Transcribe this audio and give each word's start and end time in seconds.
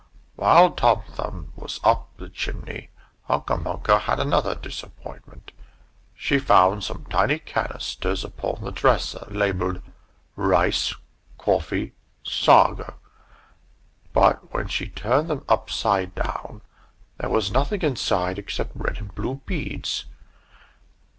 While 0.35 0.71
Tom 0.71 1.03
Thumb 1.11 1.53
was 1.55 1.79
up 1.83 2.09
the 2.17 2.27
chimney, 2.27 2.89
Hunca 3.29 3.55
Munca 3.55 3.99
had 3.99 4.19
another 4.19 4.55
disappointment. 4.55 5.51
She 6.15 6.39
found 6.39 6.83
some 6.83 7.05
tiny 7.07 7.37
canisters 7.37 8.23
upon 8.25 8.63
the 8.63 8.71
dresser, 8.71 9.27
labelled 9.29 9.79
Rice 10.35 10.95
Coffee 11.37 11.93
Sago 12.23 12.95
but 14.11 14.51
when 14.51 14.67
she 14.69 14.89
turned 14.89 15.27
them 15.29 15.45
upside 15.47 16.15
down, 16.15 16.61
there 17.19 17.29
was 17.29 17.51
nothing 17.51 17.83
inside 17.83 18.39
except 18.39 18.71
red 18.73 18.97
and 18.97 19.13
blue 19.13 19.41
beads. 19.45 20.05